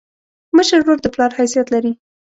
[0.57, 1.91] مشر ورور د پلار حیثیت لري.